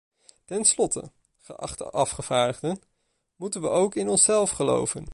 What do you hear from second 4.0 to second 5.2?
onszelf geloven.